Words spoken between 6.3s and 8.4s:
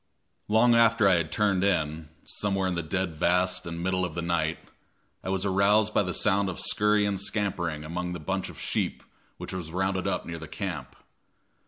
of scurry and scampering among the